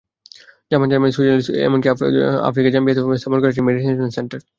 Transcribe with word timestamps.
Japan, 0.71 0.87
Germany, 0.91 1.11
Switzerland, 1.15 1.45
Sweden 1.47 1.63
এমনকি 1.67 1.87
আফ্রিকার 2.49 2.71
জাম্বিয়াতেও 2.75 3.19
স্থাপন 3.21 3.39
করেছেন 3.43 3.63
মেডিটেশন 3.67 4.11
সেন্টার। 4.17 4.39